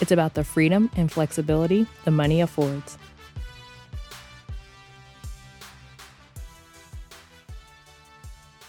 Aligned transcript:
it's 0.00 0.12
about 0.12 0.34
the 0.34 0.44
freedom 0.44 0.90
and 0.96 1.10
flexibility 1.10 1.86
the 2.04 2.10
money 2.10 2.40
affords. 2.40 2.98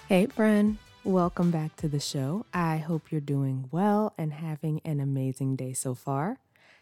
Hey, 0.08 0.28
friend. 0.28 0.78
Welcome 1.04 1.52
back 1.52 1.76
to 1.78 1.88
the 1.88 2.00
show. 2.00 2.46
I 2.54 2.78
hope 2.78 3.12
you're 3.12 3.22
doing 3.22 3.70
well 3.72 4.14
and 4.18 4.34
having 4.34 4.82
an 4.84 5.00
amazing 5.00 5.56
day 5.56 5.74
so 5.74 5.96
far. 5.96 6.40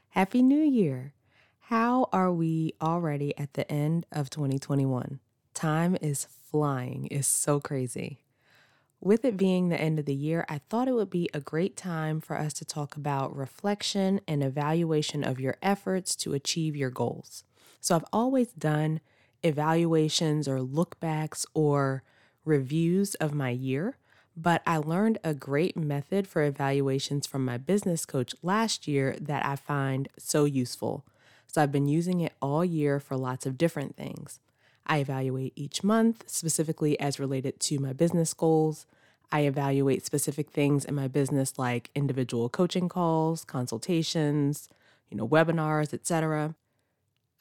Happy 0.09 0.41
New 0.41 0.63
Year! 0.63 1.13
How 1.59 2.09
are 2.13 2.31
we 2.31 2.73
already 2.81 3.37
at 3.37 3.53
the 3.53 3.69
end 3.71 4.05
of 4.11 4.29
2021? 4.29 5.19
Time 5.53 5.97
is 6.01 6.25
flying, 6.25 7.07
it's 7.09 7.27
so 7.27 7.59
crazy. 7.59 8.24
With 9.05 9.23
it 9.23 9.37
being 9.37 9.69
the 9.69 9.79
end 9.79 9.99
of 9.99 10.05
the 10.05 10.15
year, 10.15 10.47
I 10.49 10.57
thought 10.67 10.87
it 10.87 10.93
would 10.95 11.11
be 11.11 11.29
a 11.31 11.39
great 11.39 11.77
time 11.77 12.19
for 12.19 12.39
us 12.39 12.53
to 12.53 12.65
talk 12.65 12.95
about 12.97 13.35
reflection 13.37 14.19
and 14.27 14.41
evaluation 14.43 15.23
of 15.23 15.39
your 15.39 15.57
efforts 15.61 16.15
to 16.15 16.33
achieve 16.33 16.75
your 16.75 16.89
goals. 16.89 17.43
So, 17.79 17.95
I've 17.95 18.05
always 18.11 18.51
done 18.53 19.01
evaluations 19.43 20.47
or 20.47 20.57
lookbacks 20.57 21.45
or 21.53 22.01
reviews 22.45 23.13
of 23.15 23.31
my 23.35 23.51
year, 23.51 23.97
but 24.35 24.63
I 24.65 24.77
learned 24.77 25.19
a 25.23 25.35
great 25.35 25.77
method 25.77 26.27
for 26.27 26.41
evaluations 26.41 27.27
from 27.27 27.45
my 27.45 27.59
business 27.59 28.07
coach 28.07 28.33
last 28.41 28.87
year 28.87 29.17
that 29.21 29.45
I 29.45 29.55
find 29.55 30.09
so 30.17 30.45
useful. 30.45 31.05
So, 31.45 31.61
I've 31.61 31.71
been 31.71 31.87
using 31.87 32.21
it 32.21 32.33
all 32.41 32.65
year 32.65 32.99
for 32.99 33.15
lots 33.17 33.45
of 33.45 33.55
different 33.55 33.95
things. 33.95 34.39
I 34.87 34.97
evaluate 34.97 35.53
each 35.55 35.83
month, 35.83 36.23
specifically 36.27 36.99
as 36.99 37.19
related 37.19 37.59
to 37.61 37.77
my 37.79 37.93
business 37.93 38.33
goals. 38.33 38.87
I 39.31 39.41
evaluate 39.41 40.05
specific 40.05 40.51
things 40.51 40.85
in 40.85 40.95
my 40.95 41.07
business 41.07 41.57
like 41.57 41.89
individual 41.95 42.49
coaching 42.49 42.89
calls, 42.89 43.43
consultations, 43.43 44.69
you 45.09 45.17
know, 45.17 45.27
webinars, 45.27 45.93
etc. 45.93 46.55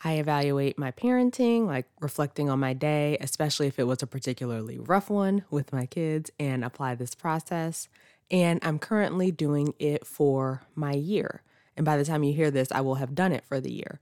I 0.02 0.14
evaluate 0.14 0.78
my 0.78 0.90
parenting, 0.90 1.66
like 1.66 1.86
reflecting 2.00 2.50
on 2.50 2.60
my 2.60 2.74
day, 2.74 3.16
especially 3.20 3.66
if 3.68 3.78
it 3.78 3.86
was 3.86 4.02
a 4.02 4.06
particularly 4.06 4.78
rough 4.78 5.08
one 5.08 5.44
with 5.50 5.72
my 5.72 5.86
kids, 5.86 6.30
and 6.38 6.64
apply 6.64 6.94
this 6.94 7.14
process. 7.14 7.88
And 8.30 8.60
I'm 8.62 8.78
currently 8.78 9.30
doing 9.30 9.74
it 9.78 10.06
for 10.06 10.62
my 10.74 10.92
year. 10.92 11.42
And 11.77 11.86
by 11.86 11.96
the 11.96 12.05
time 12.05 12.22
you 12.22 12.34
hear 12.34 12.50
this, 12.50 12.70
I 12.70 12.80
will 12.82 12.96
have 12.96 13.14
done 13.14 13.32
it 13.32 13.44
for 13.44 13.60
the 13.60 13.72
year. 13.72 14.00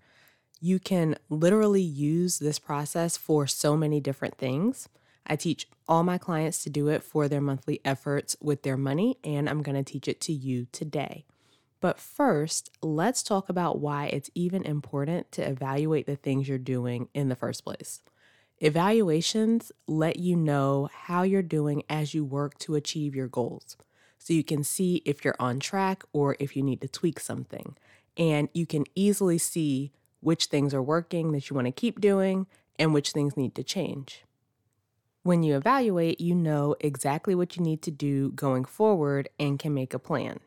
You 0.61 0.79
can 0.79 1.17
literally 1.29 1.83
use 1.83 2.39
this 2.39 2.59
process 2.59 3.17
for 3.17 3.47
so 3.47 3.77
many 3.77 4.01
different 4.01 4.39
things. 4.39 4.89
I 5.27 5.37
teach 5.37 5.69
all 5.89 6.03
my 6.03 6.19
clients 6.19 6.63
to 6.65 6.71
do 6.71 6.89
it 6.89 7.03
for 7.03 7.29
their 7.29 7.41
monthly 7.41 7.81
efforts 7.85 8.37
with 8.41 8.63
their 8.63 8.77
money, 8.77 9.19
and 9.23 9.49
I'm 9.49 9.63
going 9.63 9.83
to 9.83 9.93
teach 9.93 10.09
it 10.09 10.21
to 10.23 10.33
you 10.33 10.67
today. 10.73 11.25
But 11.81 11.99
first, 11.99 12.71
let's 12.81 13.23
talk 13.23 13.49
about 13.49 13.81
why 13.81 14.07
it's 14.07 14.31
even 14.35 14.63
important 14.65 15.33
to 15.33 15.49
evaluate 15.49 16.07
the 16.07 16.17
things 16.17 16.49
you're 16.49 16.59
doing 16.59 17.09
in 17.13 17.29
the 17.29 17.37
first 17.37 17.65
place. 17.65 18.01
Evaluations 18.59 19.73
let 19.89 20.21
you 20.21 20.37
know 20.37 20.89
how 20.93 21.23
you're 21.23 21.43
doing 21.43 21.83
as 21.89 22.15
you 22.15 22.25
work 22.25 22.57
to 22.61 22.77
achieve 22.77 23.17
your 23.17 23.27
goals. 23.27 23.77
So 24.19 24.33
you 24.33 24.45
can 24.45 24.63
see 24.63 25.03
if 25.05 25.25
you're 25.25 25.35
on 25.41 25.59
track 25.59 26.05
or 26.13 26.37
if 26.39 26.57
you 26.57 26.63
need 26.63 26.81
to 26.83 26.89
tweak 26.89 27.19
something. 27.19 27.77
And 28.17 28.49
you 28.55 28.67
can 28.67 28.85
easily 28.95 29.39
see 29.39 29.91
which 30.21 30.47
things 30.47 30.73
are 30.73 30.83
working 30.83 31.33
that 31.33 31.51
you 31.51 31.57
want 31.57 31.67
to 31.67 31.73
keep 31.73 32.01
doing 32.01 32.47
and 32.79 32.95
which 32.95 33.11
things 33.11 33.37
need 33.37 33.57
to 33.57 33.65
change. 33.65 34.23
When 35.25 35.45
you 35.45 35.57
evaluate, 35.57 36.21
you 36.21 36.35
know 36.35 36.75
exactly 36.81 37.37
what 37.37 37.57
you 37.57 37.63
need 37.63 37.81
to 37.83 37.93
do 37.93 38.33
going 38.33 38.65
forward 38.65 39.29
and 39.39 39.57
can 39.57 39.73
make 39.73 39.95
a 39.95 40.01
plan. 40.01 40.41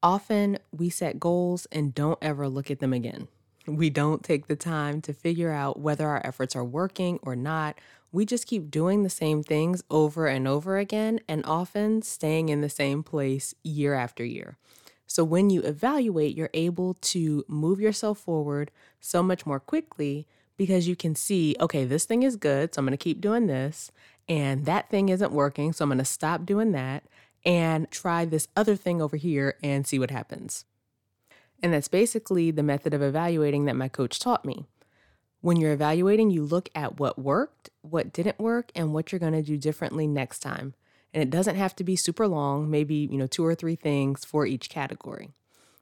Often 0.00 0.58
we 0.70 0.90
set 0.90 1.18
goals 1.18 1.66
and 1.72 1.92
don't 1.92 2.18
ever 2.22 2.48
look 2.48 2.70
at 2.70 2.78
them 2.78 2.92
again. 2.92 3.28
We 3.66 3.90
don't 3.90 4.22
take 4.22 4.46
the 4.46 4.54
time 4.54 5.00
to 5.00 5.12
figure 5.12 5.50
out 5.50 5.80
whether 5.80 6.06
our 6.06 6.24
efforts 6.24 6.54
are 6.54 6.64
working 6.64 7.18
or 7.24 7.34
not. 7.34 7.76
We 8.12 8.24
just 8.24 8.46
keep 8.46 8.70
doing 8.70 9.02
the 9.02 9.10
same 9.10 9.42
things 9.42 9.82
over 9.90 10.28
and 10.28 10.46
over 10.46 10.78
again 10.78 11.18
and 11.26 11.44
often 11.44 12.02
staying 12.02 12.48
in 12.48 12.60
the 12.60 12.68
same 12.68 13.02
place 13.02 13.56
year 13.64 13.94
after 13.94 14.24
year. 14.24 14.56
So 15.08 15.24
when 15.24 15.50
you 15.50 15.62
evaluate, 15.62 16.36
you're 16.36 16.50
able 16.54 16.94
to 16.94 17.44
move 17.48 17.80
yourself 17.80 18.20
forward 18.20 18.70
so 19.00 19.20
much 19.20 19.44
more 19.46 19.58
quickly 19.58 20.28
because 20.56 20.88
you 20.88 20.96
can 20.96 21.14
see, 21.14 21.54
okay, 21.60 21.84
this 21.84 22.04
thing 22.04 22.22
is 22.22 22.36
good, 22.36 22.74
so 22.74 22.80
I'm 22.80 22.86
going 22.86 22.92
to 22.92 23.02
keep 23.02 23.20
doing 23.20 23.46
this, 23.46 23.90
and 24.28 24.64
that 24.64 24.90
thing 24.90 25.08
isn't 25.08 25.32
working, 25.32 25.72
so 25.72 25.84
I'm 25.84 25.88
going 25.88 25.98
to 25.98 26.04
stop 26.04 26.46
doing 26.46 26.72
that 26.72 27.04
and 27.44 27.90
try 27.90 28.24
this 28.24 28.48
other 28.56 28.74
thing 28.74 29.00
over 29.00 29.16
here 29.16 29.56
and 29.62 29.86
see 29.86 29.98
what 29.98 30.10
happens. 30.10 30.64
And 31.62 31.72
that's 31.72 31.88
basically 31.88 32.50
the 32.50 32.62
method 32.62 32.92
of 32.92 33.02
evaluating 33.02 33.64
that 33.66 33.76
my 33.76 33.88
coach 33.88 34.18
taught 34.18 34.44
me. 34.44 34.66
When 35.40 35.56
you're 35.58 35.72
evaluating, 35.72 36.30
you 36.30 36.42
look 36.42 36.68
at 36.74 36.98
what 36.98 37.18
worked, 37.18 37.70
what 37.82 38.12
didn't 38.12 38.38
work, 38.38 38.72
and 38.74 38.92
what 38.92 39.12
you're 39.12 39.20
going 39.20 39.32
to 39.32 39.42
do 39.42 39.56
differently 39.56 40.06
next 40.06 40.40
time. 40.40 40.74
And 41.14 41.22
it 41.22 41.30
doesn't 41.30 41.56
have 41.56 41.76
to 41.76 41.84
be 41.84 41.96
super 41.96 42.26
long, 42.26 42.68
maybe, 42.68 42.94
you 42.94 43.16
know, 43.16 43.26
two 43.26 43.46
or 43.46 43.54
three 43.54 43.76
things 43.76 44.24
for 44.24 44.44
each 44.44 44.68
category. 44.68 45.30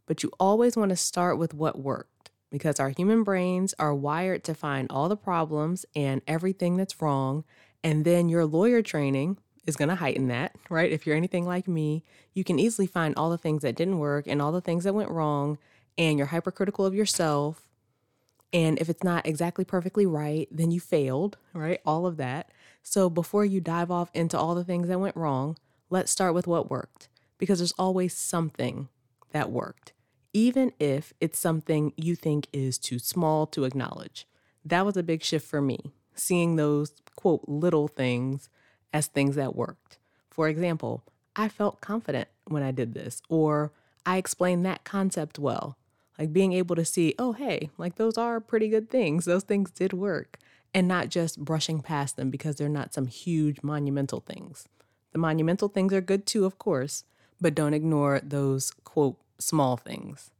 But 0.07 0.23
you 0.23 0.31
always 0.39 0.77
want 0.77 0.91
to 0.91 0.97
start 0.97 1.39
with 1.39 1.55
what 1.55 1.81
worked 1.81 2.31
because 2.54 2.78
our 2.78 2.91
human 2.91 3.25
brains 3.25 3.75
are 3.81 3.92
wired 3.92 4.44
to 4.44 4.54
find 4.54 4.87
all 4.88 5.09
the 5.09 5.16
problems 5.16 5.84
and 5.97 6.22
everything 6.28 6.76
that's 6.76 7.03
wrong. 7.03 7.42
And 7.82 8.04
then 8.04 8.28
your 8.28 8.47
lawyer 8.47 8.81
training 8.81 9.38
is 9.66 9.75
going 9.75 9.88
to 9.88 9.97
heighten 9.97 10.28
that, 10.28 10.54
right? 10.70 10.92
If 10.92 11.04
you're 11.04 11.16
anything 11.16 11.47
like 11.47 11.66
me, 11.66 12.04
you 12.32 12.44
can 12.44 12.60
easily 12.60 12.87
find 12.87 13.12
all 13.16 13.28
the 13.28 13.38
things 13.38 13.62
that 13.62 13.75
didn't 13.75 13.98
work 13.98 14.28
and 14.28 14.41
all 14.41 14.53
the 14.53 14.60
things 14.60 14.84
that 14.84 14.94
went 14.94 15.10
wrong, 15.10 15.59
and 15.98 16.16
you're 16.16 16.28
hypercritical 16.28 16.87
of 16.87 16.94
yourself. 16.94 17.69
And 18.53 18.78
if 18.78 18.88
it's 18.88 19.03
not 19.03 19.26
exactly 19.26 19.65
perfectly 19.65 20.06
right, 20.06 20.47
then 20.48 20.71
you 20.71 20.78
failed, 20.78 21.38
right? 21.54 21.81
All 21.84 22.06
of 22.06 22.19
that. 22.19 22.50
So 22.84 23.10
before 23.10 23.44
you 23.44 23.60
dive 23.60 23.91
off 23.91 24.12
into 24.15 24.38
all 24.38 24.54
the 24.54 24.62
things 24.62 24.86
that 24.86 25.00
went 25.00 25.16
wrong, 25.16 25.59
let's 25.91 26.12
start 26.12 26.34
with 26.34 26.47
what 26.47 26.71
worked 26.71 27.09
because 27.36 27.59
there's 27.59 27.72
always 27.72 28.15
something 28.15 28.88
that 29.32 29.50
worked, 29.50 29.92
even 30.34 30.72
if 30.81 31.15
it's 31.21 31.39
something 31.39 31.93
you 31.97 32.17
think 32.17 32.49
is 32.53 32.77
too 32.77 32.99
small 32.99 33.47
to 33.47 33.65
acknowledge. 33.65 34.27
That 34.65 34.84
was 34.84 34.97
a 34.97 35.03
big 35.03 35.22
shift 35.22 35.49
for 35.49 35.62
me, 35.62 35.78
seeing 36.15 36.56
those 36.56 36.93
quote 37.17 37.45
little 37.47 37.89
things 37.89 38.50
as 38.93 39.06
things 39.06 39.37
that 39.37 39.56
worked. 39.56 39.99
For 40.31 40.49
example, 40.49 41.05
I 41.37 41.49
felt 41.49 41.81
confident 41.81 42.28
when 42.47 42.62
I 42.62 42.72
did 42.72 42.93
this, 42.93 43.22
or 43.28 43.72
I 44.05 44.17
explained 44.17 44.67
that 44.67 44.84
concept 44.84 45.39
well. 45.39 45.78
Like 46.19 46.33
being 46.33 46.53
able 46.53 46.77
to 46.77 46.84
see, 46.84 47.15
oh, 47.19 47.33
hey, 47.33 47.71
like 47.78 47.97
those 47.97 48.19
are 48.19 48.41
pretty 48.41 48.69
good 48.69 48.91
things. 48.91 49.25
Those 49.25 49.45
things 49.45 49.71
did 49.71 49.93
work 49.93 50.39
and 50.72 50.89
not 50.89 51.09
just 51.09 51.45
brushing 51.45 51.81
past 51.81 52.16
them 52.16 52.31
because 52.31 52.56
they're 52.56 52.69
not 52.69 52.93
some 52.93 53.06
huge 53.06 53.62
monumental 53.62 54.21
things. 54.21 54.69
The 55.12 55.19
monumental 55.19 55.69
things 55.69 55.93
are 55.93 56.01
good 56.01 56.27
too, 56.27 56.45
of 56.45 56.59
course, 56.59 57.04
but 57.41 57.54
don't 57.54 57.75
ignore 57.75 58.21
those 58.21 58.72
quote 58.84 59.16
small 59.39 59.77
things. 59.77 60.31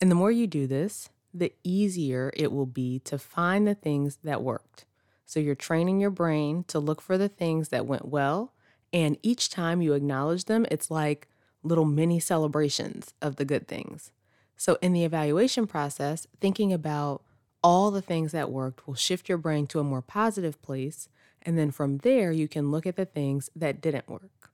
And 0.00 0.10
the 0.10 0.14
more 0.14 0.30
you 0.30 0.46
do 0.46 0.66
this, 0.66 1.08
the 1.32 1.52
easier 1.62 2.32
it 2.34 2.52
will 2.52 2.66
be 2.66 2.98
to 3.00 3.18
find 3.18 3.66
the 3.66 3.74
things 3.74 4.18
that 4.24 4.42
worked. 4.42 4.84
So 5.24 5.40
you're 5.40 5.54
training 5.54 6.00
your 6.00 6.10
brain 6.10 6.64
to 6.68 6.78
look 6.78 7.00
for 7.00 7.18
the 7.18 7.28
things 7.28 7.70
that 7.70 7.86
went 7.86 8.06
well. 8.06 8.52
And 8.92 9.18
each 9.22 9.50
time 9.50 9.82
you 9.82 9.92
acknowledge 9.94 10.44
them, 10.44 10.66
it's 10.70 10.90
like 10.90 11.28
little 11.62 11.84
mini 11.84 12.20
celebrations 12.20 13.12
of 13.20 13.36
the 13.36 13.44
good 13.44 13.66
things. 13.66 14.12
So 14.56 14.78
in 14.80 14.92
the 14.92 15.04
evaluation 15.04 15.66
process, 15.66 16.26
thinking 16.40 16.72
about 16.72 17.22
all 17.62 17.90
the 17.90 18.00
things 18.00 18.32
that 18.32 18.50
worked 18.50 18.86
will 18.86 18.94
shift 18.94 19.28
your 19.28 19.38
brain 19.38 19.66
to 19.66 19.80
a 19.80 19.84
more 19.84 20.02
positive 20.02 20.62
place. 20.62 21.08
And 21.42 21.58
then 21.58 21.70
from 21.70 21.98
there, 21.98 22.30
you 22.32 22.48
can 22.48 22.70
look 22.70 22.86
at 22.86 22.96
the 22.96 23.04
things 23.04 23.50
that 23.56 23.80
didn't 23.80 24.08
work. 24.08 24.50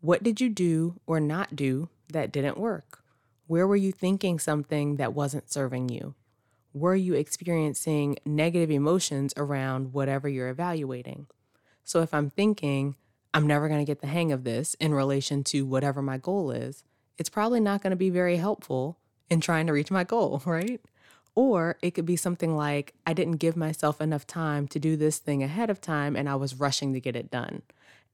What 0.00 0.22
did 0.22 0.40
you 0.40 0.48
do 0.48 1.00
or 1.06 1.20
not 1.20 1.54
do 1.54 1.88
that 2.12 2.32
didn't 2.32 2.58
work? 2.58 3.03
Where 3.46 3.66
were 3.66 3.76
you 3.76 3.92
thinking 3.92 4.38
something 4.38 4.96
that 4.96 5.12
wasn't 5.12 5.50
serving 5.50 5.90
you? 5.90 6.14
Were 6.72 6.96
you 6.96 7.14
experiencing 7.14 8.16
negative 8.24 8.70
emotions 8.70 9.34
around 9.36 9.92
whatever 9.92 10.28
you're 10.28 10.48
evaluating? 10.48 11.26
So 11.84 12.00
if 12.00 12.14
I'm 12.14 12.30
thinking, 12.30 12.96
I'm 13.34 13.46
never 13.46 13.68
going 13.68 13.80
to 13.80 13.84
get 13.84 14.00
the 14.00 14.06
hang 14.06 14.32
of 14.32 14.44
this 14.44 14.74
in 14.80 14.94
relation 14.94 15.44
to 15.44 15.66
whatever 15.66 16.00
my 16.00 16.16
goal 16.16 16.50
is, 16.50 16.84
it's 17.18 17.28
probably 17.28 17.60
not 17.60 17.82
going 17.82 17.90
to 17.90 17.96
be 17.96 18.10
very 18.10 18.36
helpful 18.36 18.98
in 19.28 19.40
trying 19.40 19.66
to 19.66 19.72
reach 19.72 19.90
my 19.90 20.04
goal, 20.04 20.42
right? 20.46 20.80
Or 21.34 21.76
it 21.82 21.90
could 21.90 22.06
be 22.06 22.16
something 22.16 22.56
like, 22.56 22.94
I 23.06 23.12
didn't 23.12 23.36
give 23.36 23.56
myself 23.56 24.00
enough 24.00 24.26
time 24.26 24.68
to 24.68 24.78
do 24.78 24.96
this 24.96 25.18
thing 25.18 25.42
ahead 25.42 25.68
of 25.68 25.80
time 25.80 26.16
and 26.16 26.28
I 26.28 26.36
was 26.36 26.54
rushing 26.54 26.94
to 26.94 27.00
get 27.00 27.16
it 27.16 27.30
done. 27.30 27.62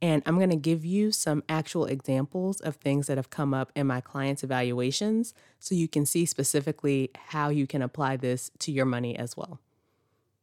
And 0.03 0.23
I'm 0.25 0.37
going 0.37 0.51
to 0.51 0.57
give 0.57 0.85
you 0.85 1.13
some 1.13 1.45
actual 1.49 1.85
examples 1.85 2.61
of 2.61 2.77
things 2.77 3.07
that 3.07 3.19
have 3.19 3.29
come 3.29 3.53
up 3.53 3.71
in 3.77 3.87
my 3.87 4.01
clients' 4.01 4.43
evaluations 4.43 5.35
so 5.59 5.75
you 5.75 5.89
can 5.89 6.07
see 6.07 6.25
specifically 6.25 7.11
how 7.29 7.51
you 7.51 7.67
can 7.67 7.83
apply 7.83 8.17
this 8.17 8.51
to 8.61 8.73
your 8.73 8.87
money 8.87 9.17
as 9.17 9.37
well. 9.37 9.61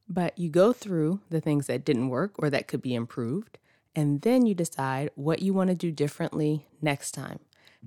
But 0.08 0.38
you 0.38 0.50
go 0.50 0.74
through 0.74 1.22
the 1.30 1.42
things 1.42 1.68
that 1.68 1.84
didn't 1.84 2.10
work 2.10 2.34
or 2.38 2.50
that 2.50 2.68
could 2.68 2.82
be 2.82 2.94
improved, 2.94 3.58
and 3.96 4.22
then 4.22 4.46
you 4.46 4.54
decide 4.54 5.10
what 5.16 5.42
you 5.42 5.54
want 5.54 5.70
to 5.70 5.76
do 5.76 5.92
differently 5.92 6.68
next 6.82 7.14
time. 7.14 7.40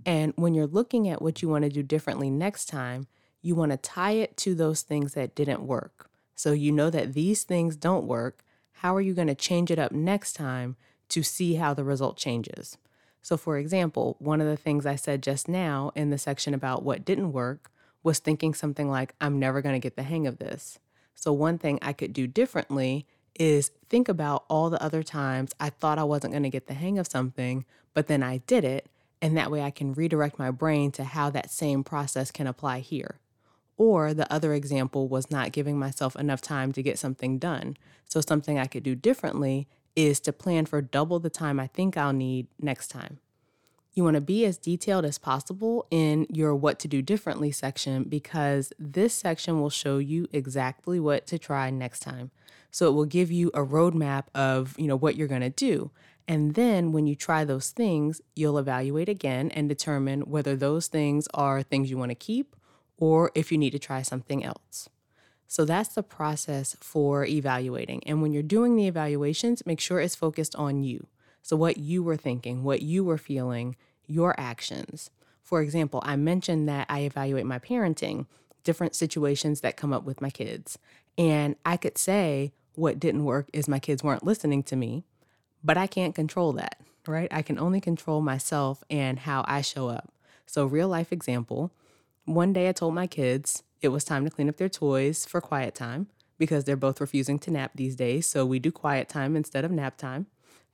And 0.04 0.32
when 0.36 0.54
you're 0.54 0.66
looking 0.66 1.08
at 1.08 1.22
what 1.22 1.40
you 1.40 1.48
want 1.48 1.64
to 1.64 1.70
do 1.70 1.82
differently 1.82 2.30
next 2.30 2.66
time, 2.66 3.06
you 3.42 3.54
want 3.54 3.70
to 3.70 3.78
tie 3.78 4.12
it 4.12 4.36
to 4.38 4.54
those 4.54 4.82
things 4.82 5.14
that 5.14 5.34
didn't 5.34 5.62
work. 5.62 6.10
So 6.34 6.52
you 6.52 6.72
know 6.72 6.90
that 6.90 7.14
these 7.14 7.44
things 7.44 7.76
don't 7.76 8.06
work. 8.06 8.44
How 8.72 8.94
are 8.96 9.00
you 9.00 9.14
going 9.14 9.28
to 9.28 9.34
change 9.34 9.70
it 9.70 9.78
up 9.78 9.92
next 9.92 10.32
time 10.32 10.76
to 11.10 11.22
see 11.22 11.54
how 11.54 11.74
the 11.74 11.84
result 11.84 12.16
changes? 12.16 12.76
So, 13.22 13.36
for 13.36 13.58
example, 13.58 14.16
one 14.18 14.40
of 14.40 14.46
the 14.46 14.56
things 14.56 14.86
I 14.86 14.96
said 14.96 15.22
just 15.22 15.48
now 15.48 15.92
in 15.94 16.10
the 16.10 16.18
section 16.18 16.54
about 16.54 16.82
what 16.82 17.04
didn't 17.04 17.32
work 17.32 17.70
was 18.02 18.18
thinking 18.18 18.54
something 18.54 18.88
like, 18.88 19.14
I'm 19.20 19.38
never 19.38 19.60
going 19.60 19.74
to 19.74 19.80
get 19.80 19.96
the 19.96 20.02
hang 20.02 20.26
of 20.26 20.38
this. 20.38 20.78
So, 21.14 21.32
one 21.32 21.58
thing 21.58 21.78
I 21.82 21.92
could 21.92 22.12
do 22.12 22.26
differently 22.26 23.06
is 23.38 23.72
think 23.88 24.08
about 24.08 24.44
all 24.48 24.70
the 24.70 24.82
other 24.82 25.02
times 25.02 25.54
I 25.60 25.70
thought 25.70 25.98
I 25.98 26.04
wasn't 26.04 26.32
going 26.32 26.44
to 26.44 26.50
get 26.50 26.66
the 26.66 26.74
hang 26.74 26.98
of 26.98 27.06
something, 27.06 27.64
but 27.94 28.06
then 28.06 28.22
I 28.22 28.38
did 28.38 28.64
it. 28.64 28.86
And 29.22 29.36
that 29.36 29.50
way 29.50 29.62
I 29.62 29.70
can 29.70 29.92
redirect 29.92 30.38
my 30.38 30.50
brain 30.50 30.92
to 30.92 31.04
how 31.04 31.28
that 31.30 31.50
same 31.50 31.84
process 31.84 32.30
can 32.30 32.46
apply 32.46 32.80
here. 32.80 33.20
Or 33.76 34.14
the 34.14 34.30
other 34.32 34.54
example 34.54 35.08
was 35.08 35.30
not 35.30 35.52
giving 35.52 35.78
myself 35.78 36.16
enough 36.16 36.40
time 36.40 36.72
to 36.72 36.82
get 36.82 36.98
something 36.98 37.38
done. 37.38 37.76
So, 38.08 38.22
something 38.22 38.58
I 38.58 38.66
could 38.66 38.82
do 38.82 38.94
differently 38.94 39.68
is 39.96 40.20
to 40.20 40.32
plan 40.32 40.66
for 40.66 40.80
double 40.80 41.18
the 41.18 41.30
time 41.30 41.60
I 41.60 41.66
think 41.66 41.96
I'll 41.96 42.12
need 42.12 42.46
next 42.60 42.88
time. 42.88 43.18
You 43.92 44.04
want 44.04 44.14
to 44.14 44.20
be 44.20 44.44
as 44.44 44.56
detailed 44.56 45.04
as 45.04 45.18
possible 45.18 45.86
in 45.90 46.26
your 46.30 46.54
what 46.54 46.78
to 46.80 46.88
do 46.88 47.02
differently 47.02 47.50
section 47.50 48.04
because 48.04 48.72
this 48.78 49.12
section 49.12 49.60
will 49.60 49.70
show 49.70 49.98
you 49.98 50.28
exactly 50.32 51.00
what 51.00 51.26
to 51.26 51.38
try 51.38 51.70
next 51.70 52.00
time. 52.00 52.30
So 52.70 52.88
it 52.88 52.92
will 52.92 53.04
give 53.04 53.32
you 53.32 53.48
a 53.48 53.64
roadmap 53.64 54.24
of, 54.32 54.76
you 54.78 54.86
know, 54.86 54.96
what 54.96 55.16
you're 55.16 55.26
going 55.26 55.40
to 55.40 55.50
do. 55.50 55.90
And 56.28 56.54
then 56.54 56.92
when 56.92 57.08
you 57.08 57.16
try 57.16 57.44
those 57.44 57.70
things, 57.70 58.20
you'll 58.36 58.58
evaluate 58.58 59.08
again 59.08 59.50
and 59.50 59.68
determine 59.68 60.20
whether 60.22 60.54
those 60.54 60.86
things 60.86 61.26
are 61.34 61.62
things 61.62 61.90
you 61.90 61.98
want 61.98 62.10
to 62.10 62.14
keep 62.14 62.54
or 62.96 63.32
if 63.34 63.50
you 63.50 63.58
need 63.58 63.70
to 63.70 63.78
try 63.80 64.02
something 64.02 64.44
else. 64.44 64.88
So 65.50 65.64
that's 65.64 65.96
the 65.96 66.04
process 66.04 66.76
for 66.80 67.24
evaluating. 67.24 68.04
And 68.06 68.22
when 68.22 68.32
you're 68.32 68.40
doing 68.40 68.76
the 68.76 68.86
evaluations, 68.86 69.66
make 69.66 69.80
sure 69.80 69.98
it's 69.98 70.14
focused 70.14 70.54
on 70.54 70.84
you. 70.84 71.08
So, 71.42 71.56
what 71.56 71.76
you 71.76 72.04
were 72.04 72.16
thinking, 72.16 72.62
what 72.62 72.82
you 72.82 73.02
were 73.02 73.18
feeling, 73.18 73.74
your 74.06 74.38
actions. 74.38 75.10
For 75.42 75.60
example, 75.60 76.04
I 76.04 76.14
mentioned 76.14 76.68
that 76.68 76.86
I 76.88 77.00
evaluate 77.00 77.46
my 77.46 77.58
parenting, 77.58 78.26
different 78.62 78.94
situations 78.94 79.60
that 79.62 79.76
come 79.76 79.92
up 79.92 80.04
with 80.04 80.20
my 80.20 80.30
kids. 80.30 80.78
And 81.18 81.56
I 81.66 81.76
could 81.76 81.98
say 81.98 82.52
what 82.76 83.00
didn't 83.00 83.24
work 83.24 83.48
is 83.52 83.66
my 83.66 83.80
kids 83.80 84.04
weren't 84.04 84.24
listening 84.24 84.62
to 84.62 84.76
me, 84.76 85.02
but 85.64 85.76
I 85.76 85.88
can't 85.88 86.14
control 86.14 86.52
that, 86.52 86.80
right? 87.08 87.28
I 87.32 87.42
can 87.42 87.58
only 87.58 87.80
control 87.80 88.20
myself 88.20 88.84
and 88.88 89.18
how 89.18 89.44
I 89.48 89.62
show 89.62 89.88
up. 89.88 90.12
So, 90.46 90.64
real 90.64 90.86
life 90.86 91.10
example 91.10 91.72
one 92.24 92.52
day 92.52 92.68
I 92.68 92.72
told 92.72 92.94
my 92.94 93.06
kids 93.06 93.62
it 93.80 93.88
was 93.88 94.04
time 94.04 94.24
to 94.24 94.30
clean 94.30 94.48
up 94.48 94.56
their 94.56 94.68
toys 94.68 95.24
for 95.24 95.40
quiet 95.40 95.74
time 95.74 96.08
because 96.38 96.64
they're 96.64 96.76
both 96.76 97.00
refusing 97.00 97.38
to 97.40 97.50
nap 97.50 97.72
these 97.74 97.96
days. 97.96 98.26
So, 98.26 98.46
we 98.46 98.58
do 98.58 98.72
quiet 98.72 99.08
time 99.08 99.36
instead 99.36 99.64
of 99.64 99.70
nap 99.70 99.96
time. 99.96 100.26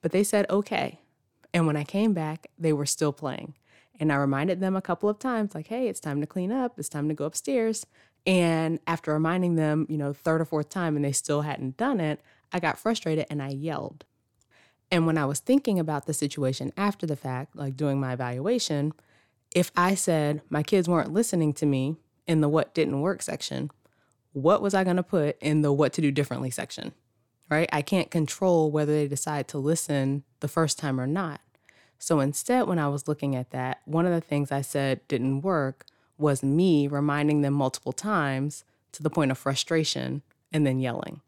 But 0.02 0.12
they 0.12 0.24
said, 0.24 0.46
okay. 0.50 1.00
And 1.52 1.66
when 1.66 1.76
I 1.76 1.84
came 1.84 2.12
back, 2.12 2.48
they 2.58 2.72
were 2.72 2.86
still 2.86 3.12
playing. 3.12 3.54
And 3.98 4.12
I 4.12 4.16
reminded 4.16 4.60
them 4.60 4.76
a 4.76 4.82
couple 4.82 5.08
of 5.08 5.18
times, 5.18 5.54
like, 5.54 5.68
hey, 5.68 5.88
it's 5.88 6.00
time 6.00 6.20
to 6.20 6.26
clean 6.26 6.52
up, 6.52 6.78
it's 6.78 6.88
time 6.88 7.08
to 7.08 7.14
go 7.14 7.24
upstairs. 7.24 7.86
And 8.26 8.80
after 8.86 9.12
reminding 9.12 9.54
them, 9.54 9.86
you 9.88 9.96
know, 9.96 10.12
third 10.12 10.40
or 10.40 10.44
fourth 10.44 10.68
time 10.68 10.96
and 10.96 11.04
they 11.04 11.12
still 11.12 11.42
hadn't 11.42 11.76
done 11.76 12.00
it, 12.00 12.20
I 12.52 12.60
got 12.60 12.78
frustrated 12.78 13.26
and 13.30 13.42
I 13.42 13.50
yelled. 13.50 14.04
And 14.90 15.06
when 15.06 15.18
I 15.18 15.24
was 15.24 15.40
thinking 15.40 15.78
about 15.78 16.06
the 16.06 16.14
situation 16.14 16.72
after 16.76 17.06
the 17.06 17.16
fact, 17.16 17.56
like 17.56 17.76
doing 17.76 18.00
my 18.00 18.12
evaluation, 18.12 18.92
if 19.54 19.70
I 19.76 19.94
said 19.94 20.42
my 20.48 20.62
kids 20.62 20.88
weren't 20.88 21.12
listening 21.12 21.52
to 21.54 21.66
me 21.66 21.96
in 22.26 22.40
the 22.40 22.48
what 22.48 22.74
didn't 22.74 23.00
work 23.00 23.22
section, 23.22 23.70
what 24.32 24.60
was 24.60 24.74
I 24.74 24.84
going 24.84 24.96
to 24.96 25.02
put 25.02 25.36
in 25.40 25.62
the 25.62 25.72
what 25.72 25.92
to 25.94 26.00
do 26.00 26.10
differently 26.10 26.50
section? 26.50 26.92
Right? 27.48 27.68
I 27.72 27.82
can't 27.82 28.10
control 28.10 28.70
whether 28.70 28.92
they 28.92 29.08
decide 29.08 29.48
to 29.48 29.58
listen 29.58 30.24
the 30.40 30.48
first 30.48 30.78
time 30.78 31.00
or 31.00 31.06
not. 31.06 31.40
So 31.98 32.20
instead, 32.20 32.66
when 32.66 32.78
I 32.78 32.88
was 32.88 33.08
looking 33.08 33.34
at 33.34 33.50
that, 33.50 33.80
one 33.84 34.04
of 34.04 34.12
the 34.12 34.20
things 34.20 34.52
I 34.52 34.60
said 34.60 35.06
didn't 35.08 35.40
work 35.42 35.86
was 36.18 36.42
me 36.42 36.86
reminding 36.88 37.42
them 37.42 37.54
multiple 37.54 37.92
times 37.92 38.64
to 38.92 39.02
the 39.02 39.10
point 39.10 39.30
of 39.30 39.38
frustration 39.38 40.22
and 40.52 40.66
then 40.66 40.80
yelling. 40.80 41.20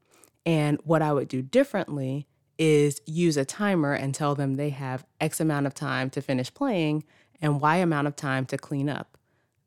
And 0.44 0.78
what 0.84 1.02
I 1.02 1.12
would 1.12 1.28
do 1.28 1.42
differently 1.42 2.26
is 2.58 3.00
use 3.06 3.36
a 3.36 3.44
timer 3.44 3.92
and 3.92 4.14
tell 4.14 4.34
them 4.34 4.54
they 4.54 4.70
have 4.70 5.04
X 5.20 5.40
amount 5.40 5.66
of 5.66 5.74
time 5.74 6.10
to 6.10 6.20
finish 6.20 6.52
playing 6.52 7.04
and 7.40 7.60
Y 7.60 7.76
amount 7.76 8.06
of 8.06 8.16
time 8.16 8.46
to 8.46 8.58
clean 8.58 8.88
up. 8.88 9.16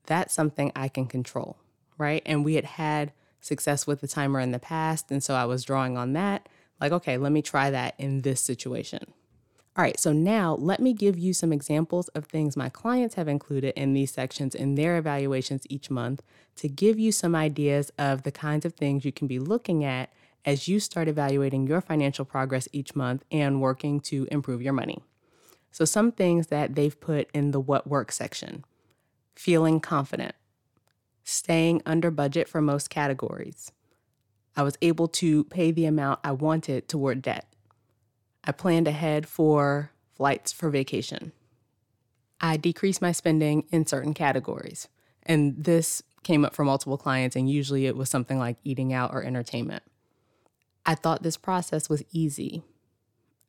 That's 0.06 0.34
something 0.34 0.72
I 0.76 0.88
can 0.88 1.06
control, 1.06 1.58
right? 1.98 2.22
And 2.26 2.44
we 2.44 2.56
had 2.56 2.66
had 2.66 3.14
success 3.40 3.88
with 3.88 4.02
the 4.02 4.08
timer 4.08 4.40
in 4.40 4.52
the 4.52 4.60
past. 4.60 5.12
And 5.12 5.24
so 5.24 5.34
I 5.34 5.46
was 5.46 5.64
drawing 5.64 5.98
on 5.98 6.14
that. 6.14 6.48
Like, 6.80 6.92
okay, 6.92 7.18
let 7.18 7.32
me 7.32 7.42
try 7.42 7.70
that 7.70 7.96
in 7.98 8.22
this 8.22 8.42
situation. 8.42 9.14
All 9.78 9.84
right, 9.84 10.00
so 10.00 10.12
now 10.12 10.56
let 10.56 10.82
me 10.82 10.92
give 10.92 11.18
you 11.18 11.34
some 11.34 11.54
examples 11.54 12.10
of 12.10 12.26
things 12.26 12.58
my 12.58 12.68
clients 12.68 13.16
have 13.16 13.30
included 13.30 13.74
in 13.80 13.94
these 13.94 14.12
sections 14.12 14.54
in 14.54 14.76
their 14.76 14.98
evaluations 14.98 15.66
each 15.70 15.90
month 15.90 16.22
to 16.58 16.68
give 16.68 17.00
you 17.00 17.14
some 17.14 17.36
ideas 17.36 17.90
of 17.98 18.24
the 18.24 18.34
kinds 18.34 18.66
of 18.66 18.74
things 18.74 19.06
you 19.06 19.14
can 19.14 19.28
be 19.28 19.40
looking 19.40 19.86
at 19.86 20.12
as 20.44 20.68
you 20.68 20.80
start 20.80 21.08
evaluating 21.08 21.68
your 21.68 21.80
financial 21.80 22.26
progress 22.26 22.68
each 22.74 22.96
month 22.96 23.24
and 23.32 23.62
working 23.62 24.02
to 24.02 24.28
improve 24.30 24.62
your 24.62 24.74
money. 24.74 25.02
So, 25.72 25.86
some 25.86 26.12
things 26.12 26.48
that 26.48 26.76
they've 26.76 27.00
put 27.00 27.30
in 27.34 27.52
the 27.52 27.60
what 27.60 27.88
works 27.88 28.18
section 28.18 28.66
feeling 29.36 29.80
confident, 29.80 30.36
staying 31.24 31.82
under 31.86 32.12
budget 32.12 32.48
for 32.48 32.62
most 32.62 32.90
categories. 32.90 33.72
I 34.56 34.64
was 34.64 34.78
able 34.82 35.08
to 35.08 35.46
pay 35.46 35.72
the 35.72 35.86
amount 35.86 36.20
I 36.24 36.34
wanted 36.34 36.90
toward 36.90 37.22
debt 37.22 37.52
I 38.44 38.52
planned 38.52 38.88
ahead 38.88 39.28
for 39.28 39.92
flights 40.16 40.52
for 40.52 40.70
vacation. 40.70 41.32
I 42.40 42.58
decreased 42.58 43.02
my 43.02 43.12
spending 43.12 43.66
in 43.72 43.86
certain 43.86 44.14
categories. 44.14 44.88
And 45.24 45.64
this 45.64 46.02
came 46.24 46.44
up 46.44 46.56
for 46.56 46.66
multiple 46.66 46.98
clients, 46.98 47.36
and 47.36 47.50
usually 47.50 47.86
it 47.86 47.96
was 47.96 48.10
something 48.10 48.40
like 48.40 48.58
eating 48.64 48.94
out 48.94 49.14
or 49.14 49.24
entertainment. 49.24 49.84
I 50.86 50.96
thought 50.96 51.22
this 51.22 51.38
process 51.38 51.90
was 51.90 52.04
easy. 52.12 52.64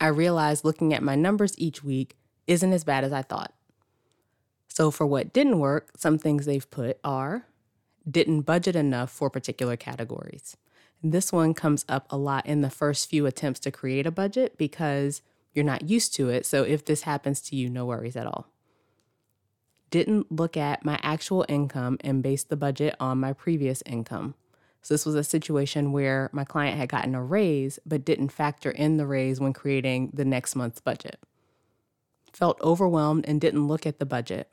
I 0.03 0.09
realized 0.09 0.65
looking 0.65 0.93
at 0.93 1.01
my 1.01 1.15
numbers 1.15 1.55
each 1.59 1.85
week 1.85 2.17
isn't 2.49 2.73
as 2.73 2.83
bad 2.83 3.05
as 3.05 3.13
I 3.13 3.23
thought. 3.23 3.55
So, 4.67 4.91
for 4.91 5.07
what 5.07 5.33
didn't 5.33 5.61
work, 5.61 5.93
some 5.97 6.19
things 6.19 6.45
they've 6.45 6.69
put 6.73 6.99
are 7.05 7.47
didn't 8.11 8.41
budget 8.41 8.75
enough 8.75 9.13
for 9.13 9.31
particular 9.31 9.77
categories. 9.77 10.57
This 11.05 11.31
one 11.31 11.55
comes 11.55 11.85
up 11.89 12.09
a 12.11 12.17
lot 12.17 12.47
in 12.47 12.63
the 12.63 12.71
first 12.71 13.09
few 13.09 13.27
attempts 13.27 13.61
to 13.61 13.71
create 13.71 14.05
a 14.05 14.11
budget 14.11 14.59
because 14.59 15.23
you're 15.55 15.65
not 15.65 15.89
used 15.89 16.13
to 16.15 16.31
it. 16.31 16.47
So 16.47 16.65
if 16.65 16.85
this 16.85 17.03
happens 17.03 17.41
to 17.43 17.55
you, 17.55 17.71
no 17.71 17.87
worries 17.87 18.17
at 18.17 18.27
all. 18.27 18.49
Didn't 19.91 20.33
look 20.33 20.57
at 20.57 20.85
my 20.85 20.99
actual 21.05 21.47
income 21.49 21.97
and 22.01 22.25
base 22.25 22.43
the 22.43 22.57
budget 22.57 22.97
on 22.99 23.21
my 23.21 23.33
previous 23.33 23.85
income. 23.87 24.35
So 24.83 24.95
this 24.95 25.07
was 25.07 25.15
a 25.15 25.25
situation 25.25 25.93
where 25.93 26.29
my 26.33 26.45
client 26.45 26.77
had 26.77 26.89
gotten 26.89 27.15
a 27.15 27.23
raise 27.23 27.79
but 27.87 28.05
didn't 28.05 28.31
factor 28.31 28.71
in 28.71 28.97
the 28.97 29.07
raise 29.07 29.41
when 29.41 29.53
creating 29.53 30.11
the 30.13 30.25
next 30.25 30.57
month's 30.57 30.81
budget. 30.81 31.21
Felt 32.33 32.61
overwhelmed 32.61 33.25
and 33.27 33.41
didn't 33.41 33.69
look 33.69 33.87
at 33.87 33.99
the 33.99 34.07
budget 34.07 34.51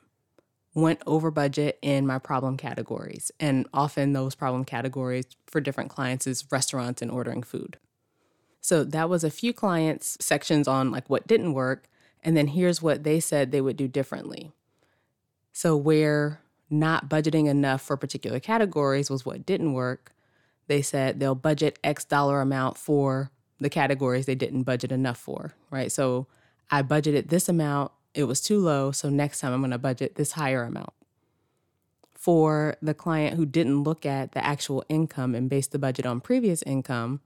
went 0.74 1.00
over 1.06 1.30
budget 1.30 1.78
in 1.82 2.06
my 2.06 2.18
problem 2.18 2.56
categories. 2.56 3.32
And 3.40 3.66
often 3.74 4.12
those 4.12 4.34
problem 4.34 4.64
categories 4.64 5.26
for 5.46 5.60
different 5.60 5.90
clients 5.90 6.26
is 6.26 6.44
restaurants 6.50 7.02
and 7.02 7.10
ordering 7.10 7.42
food. 7.42 7.76
So 8.60 8.84
that 8.84 9.08
was 9.08 9.24
a 9.24 9.30
few 9.30 9.52
clients 9.52 10.16
sections 10.20 10.68
on 10.68 10.90
like 10.90 11.08
what 11.10 11.26
didn't 11.26 11.54
work 11.54 11.88
and 12.22 12.36
then 12.36 12.48
here's 12.48 12.82
what 12.82 13.02
they 13.02 13.18
said 13.18 13.50
they 13.50 13.62
would 13.62 13.78
do 13.78 13.88
differently. 13.88 14.52
So 15.52 15.76
where 15.76 16.40
not 16.68 17.08
budgeting 17.08 17.48
enough 17.48 17.80
for 17.80 17.96
particular 17.96 18.38
categories 18.38 19.10
was 19.10 19.24
what 19.24 19.46
didn't 19.46 19.72
work, 19.72 20.12
they 20.70 20.82
said 20.82 21.18
they'll 21.18 21.34
budget 21.34 21.80
X 21.82 22.04
dollar 22.04 22.40
amount 22.40 22.78
for 22.78 23.32
the 23.58 23.68
categories 23.68 24.26
they 24.26 24.36
didn't 24.36 24.62
budget 24.62 24.92
enough 24.92 25.18
for, 25.18 25.52
right? 25.68 25.90
So 25.90 26.28
I 26.70 26.82
budgeted 26.82 27.28
this 27.28 27.48
amount 27.48 27.90
it 28.14 28.24
was 28.24 28.40
too 28.40 28.60
low, 28.60 28.92
so 28.92 29.10
next 29.10 29.40
time 29.40 29.52
I'm 29.52 29.60
going 29.60 29.72
to 29.72 29.78
budget 29.78 30.14
this 30.14 30.32
higher 30.32 30.62
amount. 30.62 30.92
For 32.14 32.76
the 32.80 32.94
client 32.94 33.36
who 33.36 33.46
didn't 33.46 33.82
look 33.82 34.06
at 34.06 34.30
the 34.30 34.44
actual 34.44 34.84
income 34.88 35.34
and 35.34 35.50
base 35.50 35.66
the 35.66 35.78
budget 35.78 36.06
on 36.06 36.20
previous 36.20 36.62
income, 36.62 37.20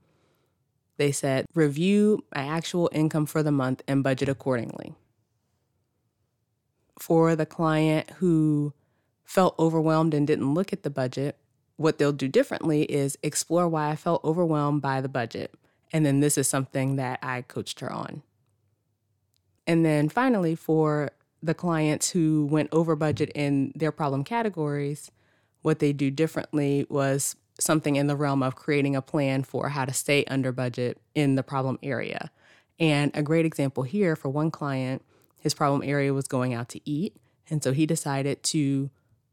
they 0.97 1.11
said, 1.11 1.45
review 1.53 2.23
my 2.35 2.45
actual 2.45 2.89
income 2.93 3.27
for 3.27 3.43
the 3.43 3.51
month 3.51 3.83
and 3.87 4.03
budget 4.03 4.27
accordingly. 4.27 4.95
For 6.97 7.35
the 7.35 7.45
client 7.45 8.09
who 8.17 8.73
felt 9.23 9.53
overwhelmed 9.59 10.15
and 10.15 10.25
didn't 10.25 10.53
look 10.53 10.73
at 10.73 10.81
the 10.81 10.89
budget, 10.89 11.37
what 11.77 11.97
they'll 11.97 12.11
do 12.11 12.27
differently 12.27 12.83
is 12.83 13.17
explore 13.21 13.67
why 13.67 13.89
I 13.89 13.95
felt 13.95 14.23
overwhelmed 14.23 14.81
by 14.81 15.01
the 15.01 15.09
budget. 15.09 15.53
And 15.91 16.05
then 16.05 16.19
this 16.19 16.37
is 16.37 16.47
something 16.47 16.95
that 16.95 17.19
I 17.21 17.41
coached 17.41 17.79
her 17.79 17.91
on. 17.91 18.21
And 19.67 19.85
then 19.85 20.09
finally, 20.09 20.55
for 20.55 21.11
the 21.41 21.53
clients 21.53 22.11
who 22.11 22.47
went 22.49 22.69
over 22.71 22.95
budget 22.95 23.31
in 23.35 23.71
their 23.75 23.91
problem 23.91 24.23
categories, 24.23 25.11
what 25.61 25.79
they 25.79 25.93
do 25.93 26.11
differently 26.11 26.85
was 26.89 27.35
something 27.59 27.95
in 27.95 28.07
the 28.07 28.15
realm 28.15 28.43
of 28.43 28.55
creating 28.55 28.95
a 28.95 29.01
plan 29.01 29.43
for 29.43 29.69
how 29.69 29.85
to 29.85 29.93
stay 29.93 30.25
under 30.25 30.51
budget 30.51 30.99
in 31.13 31.35
the 31.35 31.43
problem 31.43 31.79
area. 31.81 32.31
And 32.79 33.11
a 33.13 33.23
great 33.23 33.45
example 33.45 33.83
here 33.83 34.15
for 34.15 34.29
one 34.29 34.51
client, 34.51 35.01
his 35.39 35.53
problem 35.53 35.81
area 35.83 36.13
was 36.13 36.27
going 36.27 36.53
out 36.53 36.69
to 36.69 36.81
eat. 36.89 37.15
And 37.49 37.63
so 37.63 37.71
he 37.71 37.85
decided 37.85 38.43
to, 38.43 38.89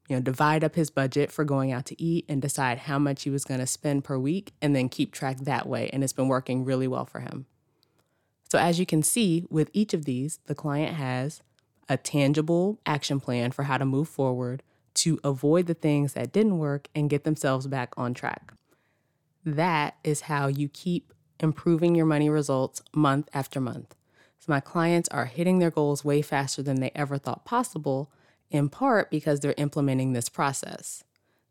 you 0.08 0.16
know, 0.16 0.22
divide 0.22 0.64
up 0.64 0.74
his 0.74 0.90
budget 0.90 1.30
for 1.30 1.44
going 1.44 1.72
out 1.72 1.86
to 1.86 2.02
eat 2.02 2.24
and 2.28 2.42
decide 2.42 2.78
how 2.78 2.98
much 2.98 3.22
he 3.22 3.30
was 3.30 3.44
going 3.44 3.60
to 3.60 3.66
spend 3.66 4.04
per 4.04 4.18
week 4.18 4.52
and 4.60 4.74
then 4.74 4.88
keep 4.88 5.12
track 5.12 5.38
that 5.38 5.66
way. 5.66 5.88
And 5.92 6.02
it's 6.02 6.12
been 6.12 6.28
working 6.28 6.64
really 6.64 6.88
well 6.88 7.06
for 7.06 7.20
him. 7.20 7.46
So 8.50 8.58
as 8.58 8.78
you 8.78 8.84
can 8.84 9.02
see, 9.02 9.46
with 9.48 9.70
each 9.72 9.94
of 9.94 10.04
these, 10.04 10.40
the 10.46 10.54
client 10.54 10.96
has 10.96 11.42
a 11.88 11.96
tangible 11.96 12.78
action 12.84 13.20
plan 13.20 13.50
for 13.50 13.62
how 13.64 13.78
to 13.78 13.84
move 13.84 14.08
forward 14.08 14.62
to 14.94 15.18
avoid 15.24 15.66
the 15.66 15.74
things 15.74 16.12
that 16.12 16.32
didn't 16.32 16.58
work 16.58 16.88
and 16.94 17.08
get 17.08 17.24
themselves 17.24 17.66
back 17.66 17.94
on 17.96 18.12
track. 18.12 18.52
That 19.44 19.96
is 20.04 20.22
how 20.22 20.48
you 20.48 20.68
keep 20.68 21.12
improving 21.40 21.94
your 21.94 22.06
money 22.06 22.28
results 22.28 22.82
month 22.94 23.28
after 23.32 23.60
month. 23.60 23.94
So, 24.38 24.52
my 24.52 24.60
clients 24.60 25.08
are 25.08 25.26
hitting 25.26 25.58
their 25.58 25.70
goals 25.70 26.04
way 26.04 26.20
faster 26.20 26.62
than 26.62 26.80
they 26.80 26.90
ever 26.94 27.16
thought 27.16 27.44
possible, 27.44 28.10
in 28.52 28.68
part 28.68 29.10
because 29.10 29.40
they're 29.40 29.54
implementing 29.56 30.12
this 30.12 30.28
process. 30.28 31.02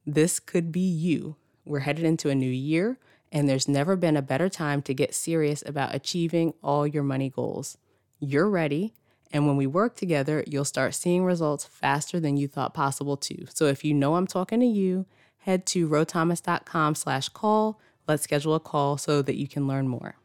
This 0.05 0.39
could 0.39 0.72
be 0.72 0.79
you. 0.79 1.36
We're 1.65 1.79
headed 1.79 2.05
into 2.05 2.29
a 2.29 2.36
new 2.36 2.50
year, 2.50 3.00
and 3.31 3.50
there's 3.50 3.67
never 3.67 3.96
been 3.96 4.15
a 4.15 4.22
better 4.22 4.50
time 4.50 4.81
to 4.84 4.93
get 4.93 5.13
serious 5.13 5.63
about 5.65 5.96
achieving 5.96 6.53
all 6.63 6.88
your 6.88 7.03
money 7.03 7.29
goals. 7.29 7.77
You're 8.20 8.50
ready, 8.50 8.93
and 9.31 9.48
when 9.48 9.58
we 9.58 9.67
work 9.67 9.96
together, 9.96 10.43
you'll 10.48 10.65
start 10.65 10.93
seeing 10.93 11.24
results 11.25 11.65
faster 11.65 12.20
than 12.20 12.38
you 12.38 12.48
thought 12.48 12.74
possible 12.74 13.17
too. 13.17 13.46
So 13.53 13.65
if 13.65 13.84
you 13.84 13.93
know 13.93 14.15
I'm 14.15 14.27
talking 14.27 14.60
to 14.60 14.65
you, 14.65 15.05
head 15.39 15.65
to 15.67 15.89
rothomas.com 15.89 16.96
slash 16.96 17.29
call. 17.29 17.79
Let's 18.08 18.24
schedule 18.24 18.55
a 18.55 18.60
call 18.60 18.98
so 18.98 19.22
that 19.22 19.38
you 19.38 19.48
can 19.48 19.67
learn 19.67 19.88
more. 19.88 20.15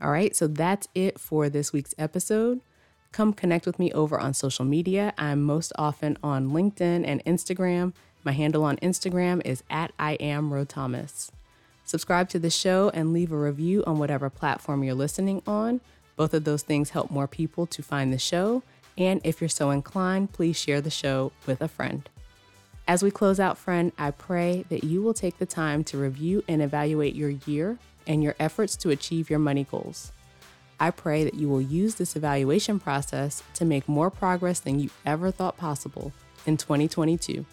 All 0.00 0.10
right, 0.10 0.34
so 0.34 0.46
that's 0.46 0.86
it 0.94 1.18
for 1.18 1.48
this 1.48 1.72
week's 1.72 1.94
episode. 1.98 2.60
Come 3.12 3.32
connect 3.32 3.66
with 3.66 3.78
me 3.78 3.92
over 3.92 4.18
on 4.18 4.34
social 4.34 4.64
media. 4.64 5.12
I'm 5.18 5.42
most 5.42 5.72
often 5.76 6.18
on 6.22 6.50
LinkedIn 6.50 7.06
and 7.06 7.24
Instagram. 7.24 7.92
My 8.24 8.32
handle 8.32 8.64
on 8.64 8.76
Instagram 8.78 9.42
is 9.44 9.62
at 9.70 9.92
I 9.98 10.12
am 10.14 10.52
Ro 10.52 10.64
Thomas. 10.64 11.32
Subscribe 11.84 12.28
to 12.30 12.38
the 12.38 12.50
show 12.50 12.90
and 12.92 13.12
leave 13.12 13.32
a 13.32 13.36
review 13.36 13.82
on 13.86 13.98
whatever 13.98 14.28
platform 14.28 14.84
you're 14.84 14.94
listening 14.94 15.42
on. 15.46 15.80
Both 16.16 16.34
of 16.34 16.44
those 16.44 16.62
things 16.62 16.90
help 16.90 17.10
more 17.10 17.26
people 17.26 17.66
to 17.66 17.82
find 17.82 18.12
the 18.12 18.18
show. 18.18 18.62
And 18.98 19.20
if 19.24 19.40
you're 19.40 19.48
so 19.48 19.70
inclined, 19.70 20.32
please 20.32 20.58
share 20.58 20.80
the 20.80 20.90
show 20.90 21.32
with 21.46 21.62
a 21.62 21.68
friend. 21.68 22.08
As 22.86 23.02
we 23.02 23.10
close 23.10 23.38
out, 23.40 23.56
friend, 23.56 23.92
I 23.98 24.10
pray 24.10 24.64
that 24.68 24.84
you 24.84 25.02
will 25.02 25.14
take 25.14 25.38
the 25.38 25.46
time 25.46 25.84
to 25.84 25.98
review 25.98 26.42
and 26.48 26.60
evaluate 26.60 27.14
your 27.14 27.30
year 27.30 27.78
and 28.06 28.22
your 28.22 28.34
efforts 28.38 28.76
to 28.76 28.90
achieve 28.90 29.30
your 29.30 29.38
money 29.38 29.64
goals. 29.70 30.12
I 30.80 30.90
pray 30.90 31.24
that 31.24 31.34
you 31.34 31.48
will 31.48 31.60
use 31.60 31.96
this 31.96 32.14
evaluation 32.14 32.78
process 32.78 33.42
to 33.54 33.64
make 33.64 33.88
more 33.88 34.10
progress 34.10 34.60
than 34.60 34.78
you 34.78 34.90
ever 35.04 35.30
thought 35.30 35.56
possible 35.56 36.12
in 36.46 36.56
2022. 36.56 37.44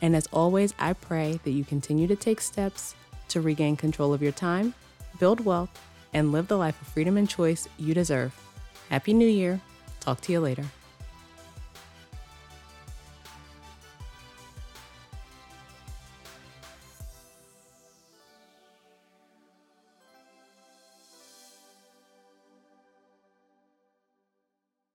And 0.00 0.16
as 0.16 0.26
always, 0.32 0.74
I 0.78 0.94
pray 0.94 1.40
that 1.44 1.50
you 1.50 1.64
continue 1.64 2.06
to 2.06 2.16
take 2.16 2.40
steps 2.40 2.94
to 3.28 3.40
regain 3.40 3.76
control 3.76 4.12
of 4.12 4.22
your 4.22 4.32
time, 4.32 4.74
build 5.18 5.44
wealth, 5.44 5.80
and 6.12 6.32
live 6.32 6.48
the 6.48 6.58
life 6.58 6.80
of 6.80 6.88
freedom 6.88 7.16
and 7.16 7.28
choice 7.28 7.68
you 7.78 7.94
deserve. 7.94 8.34
Happy 8.88 9.12
New 9.12 9.28
Year. 9.28 9.60
Talk 10.00 10.20
to 10.22 10.32
you 10.32 10.40
later. 10.40 10.64